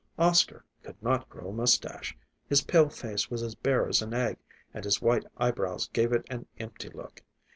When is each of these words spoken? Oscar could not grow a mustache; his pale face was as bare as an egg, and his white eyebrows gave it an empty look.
Oscar 0.17 0.65
could 0.81 0.99
not 1.03 1.29
grow 1.29 1.49
a 1.49 1.53
mustache; 1.53 2.17
his 2.47 2.63
pale 2.63 2.89
face 2.89 3.29
was 3.29 3.43
as 3.43 3.53
bare 3.53 3.87
as 3.87 4.01
an 4.01 4.15
egg, 4.15 4.39
and 4.73 4.83
his 4.83 4.99
white 4.99 5.27
eyebrows 5.37 5.89
gave 5.89 6.11
it 6.11 6.25
an 6.27 6.47
empty 6.57 6.89
look. 6.89 7.21